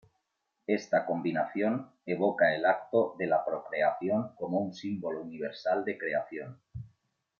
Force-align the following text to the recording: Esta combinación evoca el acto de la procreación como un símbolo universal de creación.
Esta 0.65 1.05
combinación 1.05 1.91
evoca 2.07 2.55
el 2.55 2.65
acto 2.65 3.13
de 3.19 3.27
la 3.27 3.45
procreación 3.45 4.33
como 4.35 4.57
un 4.57 4.73
símbolo 4.73 5.21
universal 5.21 5.85
de 5.85 5.95
creación. 5.99 6.59